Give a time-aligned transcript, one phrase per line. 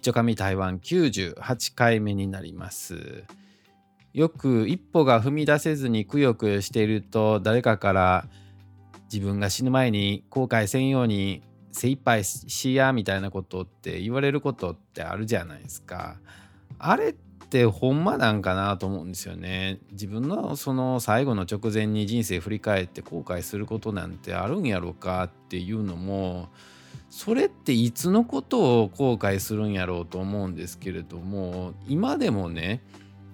[0.00, 3.24] 丁紙台湾98回目になります。
[4.12, 8.26] よく一歩が踏み出せずにくよくよしていると誰かから
[9.12, 16.16] 自分が死ぬ前に後悔せんように精一杯しやみたいなことって言われることってあるじゃないですか。
[16.78, 19.80] あれってほんまなんかなと思うんですよね。
[19.92, 26.48] 自分のその最後の直前に人生振り返って後悔することなんてあるんやろかっていうのも
[27.10, 32.82] それっていつのことを後悔するんやろうと思うんですけれども今でもね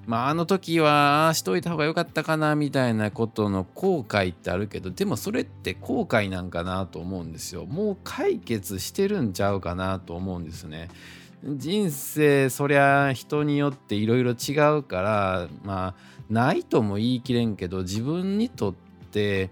[0.06, 7.66] まああの時はしといた方が良かったかなみたいなことの後悔ってあるけどでもそれって後悔なんかなと思うんですよ。
[7.66, 10.88] もう解決してるんちゃうかなと思うんですね。
[11.44, 15.94] 人生そりゃ人によっていろいろ違うからまあ
[16.30, 18.74] ないとも言い切れんけど自分にとっ
[19.10, 19.50] て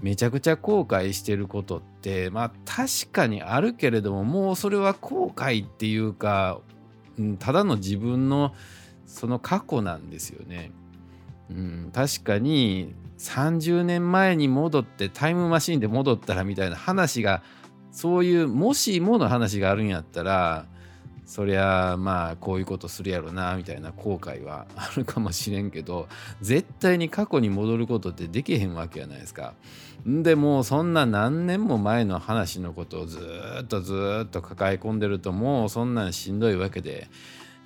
[0.00, 6.60] めちゃくちゃ後悔してることってまあ確かにあるけれどももうそれは後悔っていうか、
[7.18, 8.54] うん、ただの自分の
[9.06, 10.70] その過去なんですよね。
[11.50, 17.42] うん、確かに30年前に戻ってタイムマシンで戻ったらみたいな話が
[17.90, 20.66] そういうもしもの話があるんやったら
[21.28, 26.08] そりゃまあこういうことするやろなみたいな後悔はあるかもしれんけど
[26.40, 29.52] 絶対に過去に戻ることってできへんわけやないですか。
[30.06, 33.20] でもうそんな何年も前の話のことをず
[33.62, 37.08] っとずっと抱え込んでるともうそんなんしんどいわけで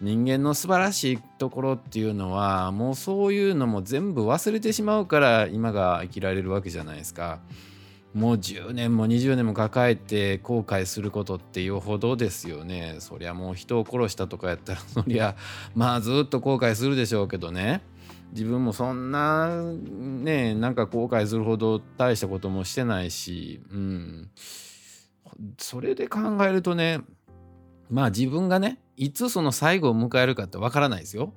[0.00, 7.38] 人間の素晴らしいところっていうのはもうそういうのも全部忘れてしまうから今が生きられるわけじゃないですか。
[8.14, 12.96] もう10年も20年も抱えて後悔することってよほどですよね。
[12.98, 15.34] そりゃもう人を殺したとかやったらそりゃ
[15.74, 17.80] まあずっと後悔するでしょうけどね。
[18.32, 24.30] 自分もそんなねなんか後悔するほど大したこともしてないし、うん、
[25.58, 27.00] それで考えるとね
[27.90, 31.34] まあ自分がねいつその最後を迎えるかってわからないですよ。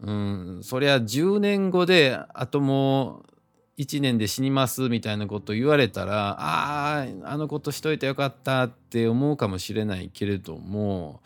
[0.00, 3.33] うん、そりゃ10年後であともう
[3.78, 11.20] 1年で死にますみたいなこと言われたらあああのことしといてよかったって思うかもしれないけれども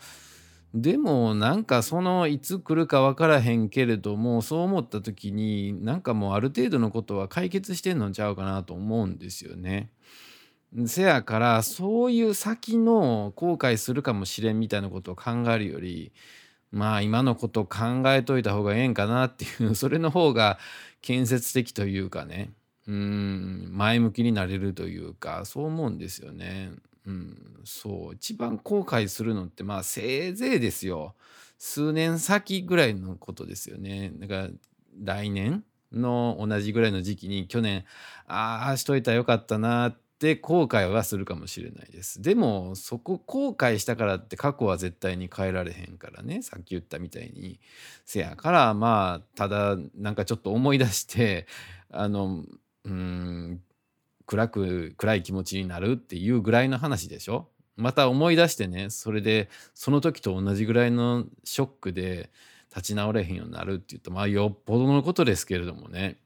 [0.73, 9.89] でもなんかそのいつ来るか分からへんけれどもそう思った時になんかもうある程度のことは解決してんのちゃうかなと思うんですよね。
[10.85, 16.11] せやからそういう先の後悔するかもしれんみたいなことを考えるより
[16.71, 20.59] まあ今のこと考えといた方がええんかなっていう それの方が
[21.01, 22.53] 建設的というかね
[22.87, 26.71] うん前向きになれるというかそう思うんですよね。
[27.05, 31.15] うん、そう一番後悔するのってまあせいぜいですよ
[31.57, 34.11] 数年先ぐらいのことですよね。
[34.15, 34.49] だから
[35.01, 37.85] 来年の同じぐらいの時期に去年
[38.27, 42.21] ああしといたらよかったなってって後悔はするかもしれないです。
[42.21, 46.41] でもそこ後悔したからって過去は絶対に変えられへんからね。
[46.41, 47.61] さっき言ったみたいに。
[48.03, 51.47] せやからまあただなんかちょっと思い出して
[51.89, 52.43] あの
[52.83, 53.61] うん
[54.25, 57.47] 暗く暗い気持ちになるっていうぐらいの話でしょ？
[57.77, 62.29] また思い出してねそれでその時と同じぐらいのショックで
[62.75, 66.17] 立ち直れへんようになるって言うとまあよっぽどのことですけれどもね。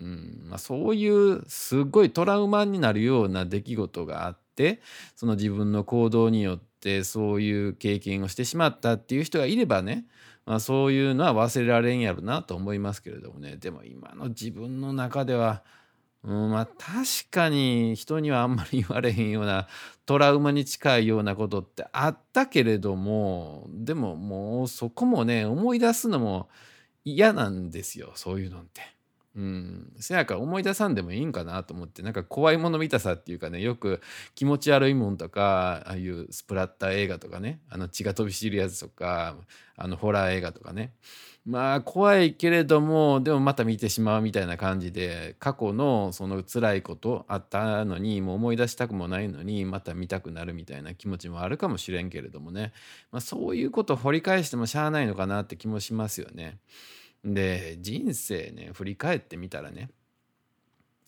[0.00, 4.80] うんまあ、そういうすごいトラウマになるような出来事があって
[5.14, 10.06] その自分の行動によってそういう経験をしてしまったっていう人がいればね、
[10.46, 15.62] まあ、そういうのは忘れられんやろなと思いますけれどもねでも今の自分の中では、
[16.24, 19.68] うん、まあ確かに人にはあんまり言われへんような
[20.06, 26.48] トラウマに近いようなことってあったけれどもでももうそこもね思い出すのも
[27.04, 28.99] 嫌なんですよそういうのって。
[29.40, 34.02] うん、せやから思い出さんでもいいんかなと思ってなんか怖いもの見たさっていうかねよく
[34.34, 39.36] 気持ち悪いもんとかああいうスプラッター映画とかねあの血が飛び散るやつとか
[39.76, 40.92] あのホラー映画とかね。
[41.46, 52.74] まあ怖いけれどもでもまた見てしまうみたいな感じで過去のその辛いことあったのにもう思い出したくもないのにまた見たくなるみたいな気持ちもあるかもしれんけれどもね、
[53.10, 56.58] まあ、そういうことを掘り返してもしゃあないのかなって気もしますよね。
[57.24, 59.90] で人生ね振り返ってみたらね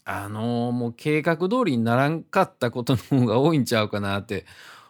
[0.04, 4.46] あのー、もう計画通りにならんかったことの方が多いんちゃうかなって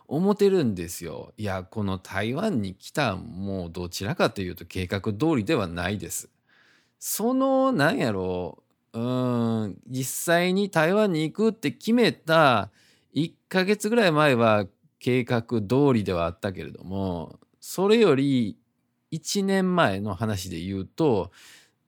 [0.08, 1.32] 思ってるんですよ。
[1.36, 6.30] いやこの台湾に来たもうどちらかというと計画通りではないです。
[6.98, 8.62] そのなんやろ
[8.94, 9.02] うう
[9.69, 12.70] ん実際に台湾に行くって決めた
[13.14, 14.66] 1ヶ月ぐらい前は
[14.98, 18.58] 計画通りではあったけれどもそれより
[19.12, 21.30] 1年前の話で言うと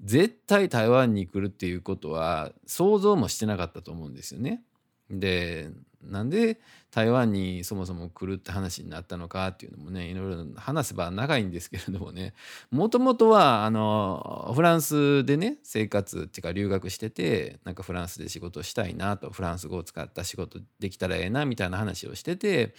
[0.02, 4.62] 絶対台湾に来るっていうことは想像もしてなかったと思うんですよね。
[5.10, 5.70] で
[6.02, 6.60] なんで
[6.90, 12.34] 台湾にそもそも来るって話になったのかっていうのもねいろいろ話せば長いんですけれどもね
[12.70, 22.74] もともとはあのフランスでね生活っていうか留学しててなんかフランスで仕事したいなとフランス語を使った仕事できたらええなみたいな話をしてて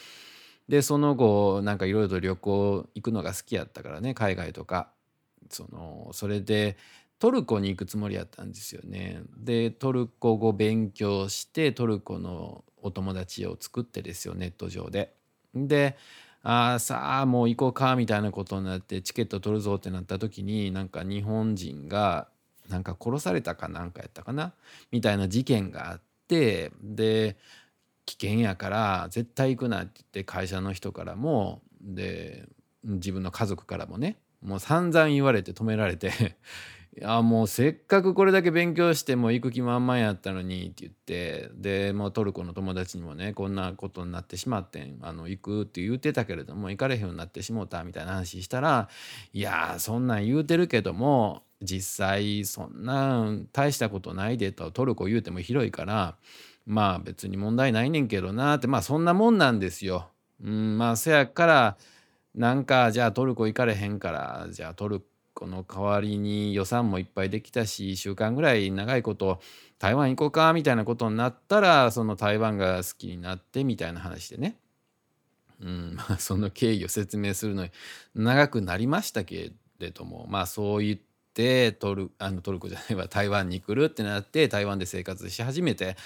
[0.68, 4.90] でその後なんかいろいろと旅行行くのが好きやったからね海外とか
[5.50, 6.78] そのそれで
[7.20, 9.22] トルコに行くつもりやったんですよね。
[9.38, 15.14] でトルコ語勉強してトルコのお友達を作ってですよネット上で。
[15.54, 15.98] で
[16.44, 22.28] ああさあもう行こうかみたいなことになってチケット取るぞってなった時になんか日本人が
[22.70, 24.54] なんか殺されたかなんかやったかな
[24.92, 27.38] みたいな事件があってで
[28.06, 32.48] 危険やから絶対行くなって言って会社の人からもで
[32.84, 36.12] 自分の家族からもねもう散々言われて止められて
[36.98, 48.88] いやもうせっかくこれだけ勉強しても行く気満々やったのにって言ってでもうトルコの友達にもねこんなことになってしまってんあの行くって言ってたけれども行かれへんようになってしもうたみたいな話したら
[49.34, 56.16] いやそんなん言うてるけども実際そんなん大したことないでとトルコ言うても広いから
[56.66, 60.10] まあ別に問題ないねんけどなってまあそんなもんなんですよ。
[60.44, 61.78] うん、まあせやから
[62.34, 69.40] なんかじゃあトルコ行かれへんからじゃあトルコの代わりに予算もいっぱいできたし1週間ぐらい長いこと
[69.78, 74.58] 台湾行こうかみたいなことになったらその台湾が好きになってみたいな話でね、
[75.62, 77.72] うん まあ、その経緯を説明するのに
[78.16, 81.00] 長くなりましたけれどもまあそう言っ
[81.34, 85.98] てトルあのトルコじゃないわ台湾に来るってなって台湾で生活し始めて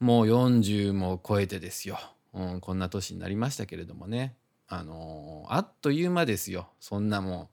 [0.00, 1.98] もう40も超えてですよ、
[2.34, 4.34] うん、こんな年になりましたけれどもね。
[4.66, 6.68] あのー、あっという間ですよ。
[6.80, 7.48] そんなもん。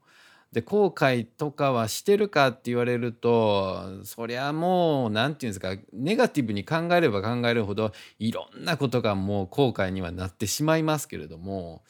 [0.52, 11.82] で後悔とかはしてるかって言われるとそりゃもう何て言うんですかネガティブに考えれば考えるほどいろんなことがもう後悔にはなってしまいますけれども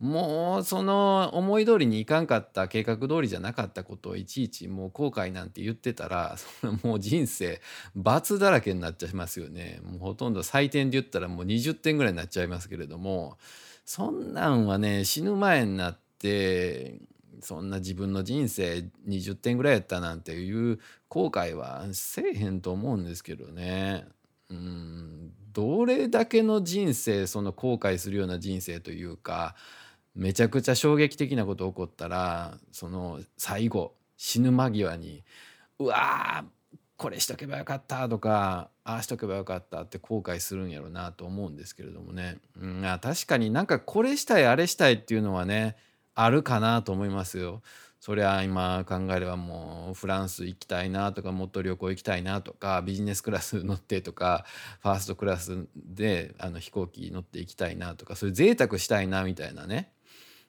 [0.00, 6.36] もうその思い通りにいかんかった計画通りじゃなかったことをいちいちもう後悔なんて言ってたら
[6.82, 7.60] もう人生
[7.94, 9.80] 罰だらけになっちゃいますよね。
[9.84, 13.36] もうほとんど採点で言ったらもう20点ぐらいになっちゃいますけれども
[13.84, 16.98] そんなんはね死ぬ前になって
[17.40, 24.06] そんな自分の人生20点ぐらいやったなんていう後悔はせえへんと思うんですけどね。
[24.48, 29.56] うんどれだけの人生その後悔するような人生というか
[30.14, 35.22] めちゃくちゃ衝撃的なこと起こったらその最後死ぬ間際に
[35.78, 45.76] うわーこれしとけばよかったとかああしとけばよかったって後悔するんやろうなと思うんですけれどもね、うん、確かになんかこれしたいあれしたいっていうのはね
[46.14, 47.62] あるかなと思いますよ。
[48.00, 54.46] そりゃ今考えればもうフランス行きたいなとかもっと旅行行きたいなとかビジネスクラス乗ってとか
[54.80, 59.92] ファーストクラスであの飛行機乗って行きたいなとかそういう贅沢したいなみたいなね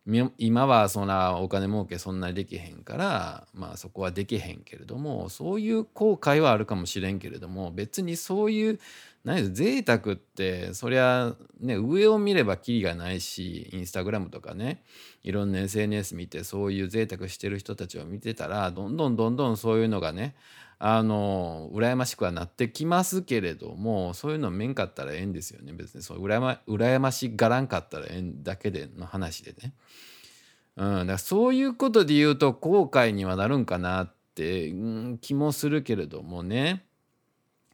[0.05, 8.79] 今はそんなお金儲けそんなにできへんからまあそこはできへんけれどもそういう後悔はあるかもしれんけれども別にそういう
[9.23, 14.83] 何贅沢ってそりゃね上を見ればキリがないしインスタグラムとかね
[15.21, 20.35] いろんな SNS 見てそういう贅沢してる人たちを見てたらどんどんどんどんそういうのがね
[20.83, 29.75] あの羨ましくはなってきますけれどもそういうのめんかったらええんですよね別にそう羨ま羨ましがらんかったらええんだけでの話でね。
[30.77, 34.73] うん、だからそういうことで言うと後悔にはなるんかなって、う
[35.09, 36.83] ん、気もするけれどもね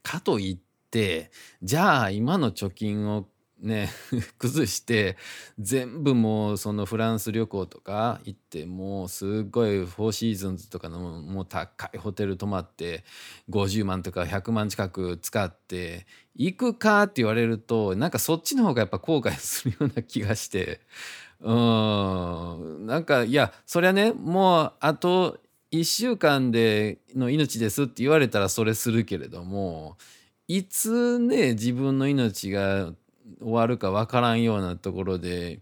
[0.03, 1.31] かといって
[1.63, 3.25] じゃあ今の貯金を
[3.59, 3.89] ね
[4.37, 5.17] 崩して
[5.59, 13.03] 全部もうそのフランス旅行とか行ってもうすごいフォーシーズンズとかのもう高いホテル泊まって
[13.49, 20.81] 50万とか100万近く使って行くかって言われるとなんかそっちの方がやっぱ後悔するような気がして
[21.41, 22.85] うん。
[22.85, 25.39] なんかいやそりゃねもうあと
[25.71, 29.97] 1週間での命ですって言われたらそれするけれども
[30.47, 32.93] いつね自分の命が
[33.39, 35.59] 終わるか分からんようなところで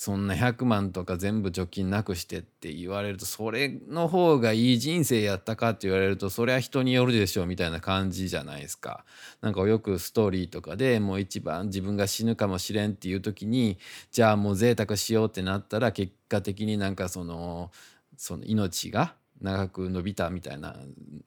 [0.00, 9.04] そんな100万とか全部貯金なくしてって言われるとそれの方がいい人生やったかって言われるとそれは人によるでしょうみたいな感じじゃないですか。
[9.42, 13.78] なんかよくストーリーとかでもう一番自分が死ぬかもしれんっていう時に
[14.10, 17.70] じゃあもう贅沢しようってなったら結果的になんかその
[18.16, 20.76] その命が長く伸びたみたいな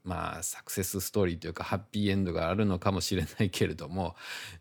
[0.04, 4.16] まあサクセスストーリーというかハッピーエンドがあるのかもしれないけれども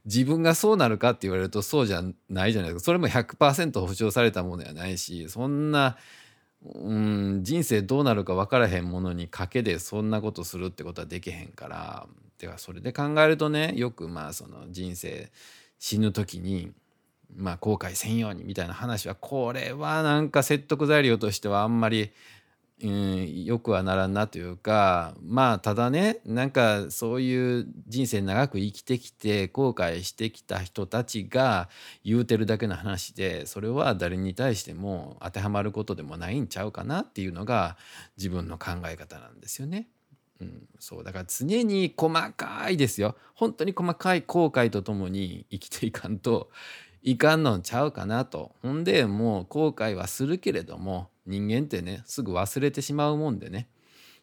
[0.04, 2.84] 自分がそうなるかって言われるとそうじゃないじゃないですか。
[2.86, 5.96] それも100%保証されたものではないしそんな
[6.64, 12.06] うん人生どうなるか分からへんものに賭けでそんなことするってことはできへんから
[12.38, 15.30] てかそれで考えるとねよくまあその人生
[15.78, 16.72] 死ぬ時に
[17.34, 22.12] まあ後悔せんようにみたいな話はこれはなんか説得材料としてはあんまり
[22.82, 31.68] うん、よくはならんなというかまあただねなんかそういう人生長く生きてきて後悔してきた人たちが
[32.04, 37.76] 言うてるだけの話でそれは誰に対しても当てはまることでもないんちゃうかなっていうのが
[38.16, 39.88] 自分の考え方なんですよね。
[40.40, 46.50] うん、そうだから常に細かいですよ本当に細かい後悔とともに生きていかんと
[47.02, 48.52] いかんのんちゃうかなと。
[48.62, 53.68] ほんでもう後悔はするけれども人間ってねすぐ忘れてしまうもんでね。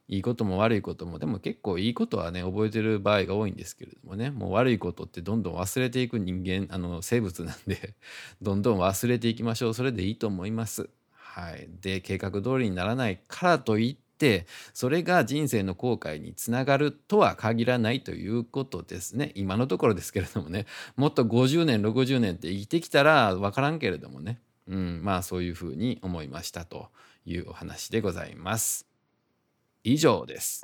[0.07, 4.31] いいことも悪いこともでも結構いいことはね覚えてる場合が多いんですけれどもね。
[4.31, 7.95] もう悪いことってどんどん忘れていく人間あの生物なんで
[8.41, 9.74] どんどん忘れていきましょう。
[9.74, 10.89] それでいいと思います。
[11.12, 20.66] はい、で計画通りにならないからといってってそれが人生の後悔につながるとは限らないということですね今のところですけれどもね
[20.98, 26.90] もっと50年60年って生きてきたら分からんけれどもねうん、まあそういうふうに思いましたと
[27.26, 28.86] いうお話でございます。
[29.84, 30.62] 以上です。